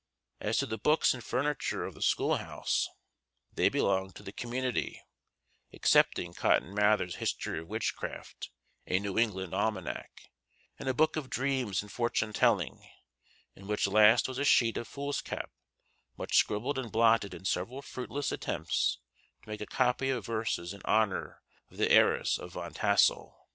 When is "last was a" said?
13.85-14.43